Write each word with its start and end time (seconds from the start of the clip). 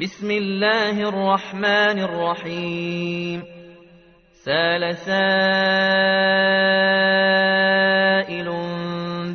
بسم 0.00 0.30
الله 0.30 1.08
الرحمن 1.08 1.98
الرحيم. 1.98 3.42
سال 4.32 4.96
سائل 4.96 5.14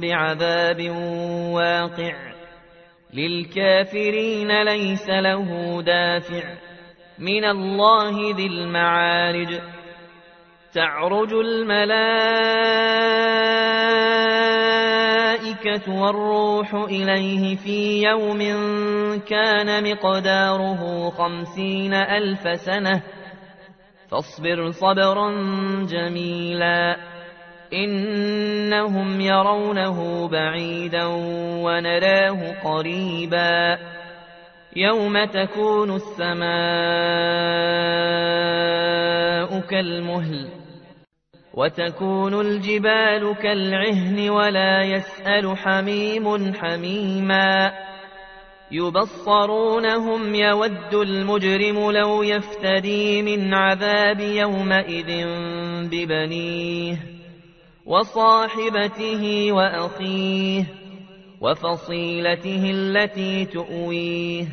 بعذاب 0.02 0.90
واقع. 1.54 2.14
للكافرين 3.14 4.64
ليس 4.64 5.10
له 5.10 5.82
دافع. 5.82 6.44
من 7.20 7.46
الله 7.46 8.36
ذي 8.36 8.46
المعارج. 8.46 9.60
تعرج 10.74 11.34
الملائكة 11.34 13.39
والروح 15.88 16.74
إليه 16.74 17.56
في 17.56 18.04
يوم 18.04 18.40
كان 19.20 19.92
مقداره 19.92 21.10
خمسين 21.10 21.94
ألف 21.94 22.62
سنة. 22.62 23.02
فاصبر 24.12 24.72
صبرا 24.72 25.32
جميلا. 25.86 26.96
إنهم 27.74 29.22
يرونه 29.22 30.28
بعيدا 30.28 31.06
ونراه 31.64 32.54
قريبا. 32.64 33.78
يوم 34.76 35.26
تكون 35.26 35.96
السماء 35.96 36.40
كالمهل. 39.60 40.59
وتكون 41.60 42.42
الجبال 42.42 43.36
كالعهن 43.42 44.30
ولا 44.30 44.84
يسأل 44.84 45.58
حميم 45.58 46.54
حميما. 46.54 47.72
يبصرونهم 48.72 50.36
يود 50.36 50.94
المجرم 50.94 51.92
لو 51.92 52.24
يفتدي 52.24 53.22
من 53.22 53.54
عذاب 53.54 54.20
يومئذ 54.20 55.28
ببنيه 55.92 56.98
وصاحبته 57.86 59.52
وأخيه 59.52 60.64
وفصيلته 61.42 62.72
التي 62.72 63.46
تؤويه. 63.46 64.46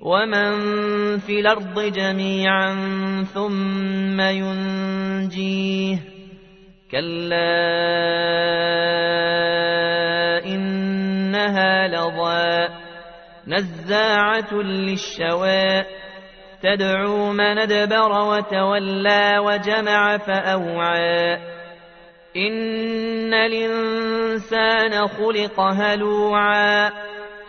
ومن 0.00 0.52
في 1.18 1.40
الأرض 1.40 1.80
جميعا 1.80 2.74
ثم 3.34 4.20
ينجيه. 4.20 6.13
كلا 6.94 7.50
إنها 10.46 11.88
لظى 11.88 12.68
نزاعة 13.46 14.54
للشوى 14.54 15.84
تدعو 16.62 17.32
من 17.32 17.58
ادبر 17.58 18.12
وتولى 18.12 19.38
وجمع 19.38 20.16
فأوعى 20.16 21.34
إن 22.36 23.34
الإنسان 23.34 25.08
خلق 25.08 25.60
هلوعا 25.60 26.90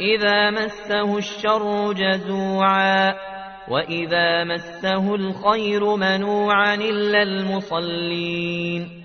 إذا 0.01 0.49
مسه 0.49 1.17
الشر 1.17 1.93
جزوعا 1.93 3.15
وإذا 3.67 4.43
مسه 4.43 5.15
الخير 5.15 5.95
منوعا 5.95 6.75
إلا 6.75 7.23
المصلين 7.23 9.04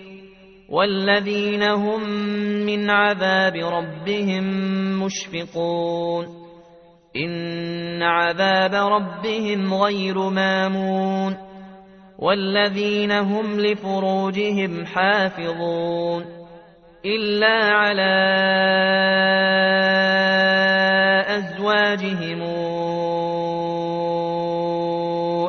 والذين 0.71 1.63
هم 1.63 2.09
من 2.65 2.89
عذاب 2.89 3.55
ربهم 3.55 4.43
مشفقون. 5.03 6.25
إن 7.15 8.03
عذاب 8.03 8.73
ربهم 8.73 9.73
غير 9.73 10.29
مامون. 10.29 11.37
والذين 12.19 13.11
هم 13.11 13.59
لفروجهم 13.59 14.85
حافظون. 14.85 16.25
إلا 17.05 17.73
على 17.73 18.21
أزواجهم 21.27 22.40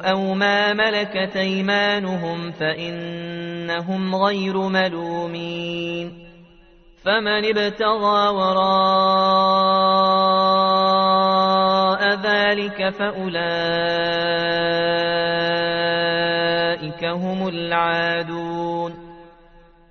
أو 0.04 0.34
ما 0.34 0.72
ملكت 0.72 1.36
أيمانهم 1.36 2.52
فإنهم 2.52 4.16
غير 4.16 4.58
ملومين 4.58 6.32
فمن 7.04 7.44
ابتغى 7.44 8.28
وراء 8.28 8.62
ذلك 12.14 12.88
فأولئك 12.88 13.42
هم 17.04 17.48
العادون 17.48 18.94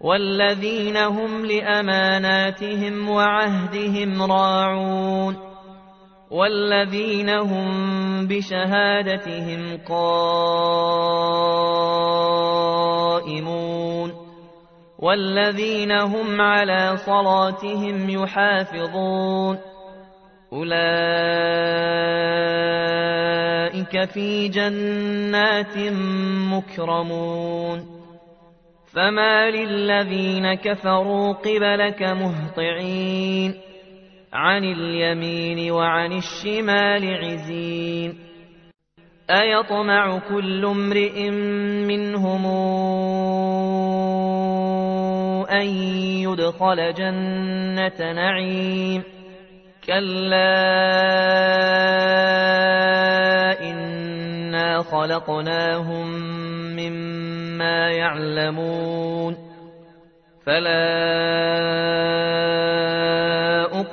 والذين 0.01 0.97
هم 0.97 1.45
لأماناتهم 1.45 3.09
وعهدهم 3.09 4.21
راعون 4.31 5.50
والذين 6.31 7.29
هم 7.29 8.27
بشهادتهم 8.27 9.77
قائمون 9.87 10.21
والذين 14.99 15.91
هم 15.91 16.41
على 16.41 16.97
صلاتهم 16.97 18.09
يحافظون 18.09 19.57
أولئك 20.53 20.81
في 24.09 24.47
جنات 24.47 25.77
مكرمون 26.51 28.01
فما 28.93 29.49
للذين 29.49 30.53
كفروا 30.53 31.33
قبلك 31.33 32.03
مهطعين 32.03 33.70
عن 34.33 34.63
اليمين 34.63 35.71
وعن 35.71 36.11
الشمال 36.11 37.23
عزين. 37.23 38.17
أيطمع 39.29 40.19
كل 40.29 40.65
امرئ 40.65 41.29
منهم 41.87 42.45
أن 45.51 45.65
يدخل 46.23 46.93
جنة 46.93 48.13
نعيم. 48.13 49.03
كلا 49.87 50.51
إنا 53.61 54.83
خلقناهم 54.83 56.07
مما 56.75 57.91
يعلمون. 57.91 59.37
فلا 60.45 62.60